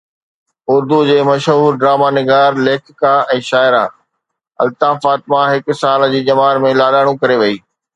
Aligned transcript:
اردو 0.73 0.99
جي 1.09 1.17
مشهور 1.27 1.77
ڊراما 1.83 2.07
نگار، 2.17 2.51
ليکڪا 2.69 3.13
۽ 3.37 3.45
شاعره 3.51 3.83
الطاف 4.67 4.95
فاطمه 5.07 5.41
هڪ 5.55 5.81
سال 5.85 6.11
جي 6.17 6.27
ڄمار 6.33 6.65
۾ 6.69 6.77
لاڏاڻو 6.83 7.19
ڪري 7.25 7.37
وئي 7.47 7.61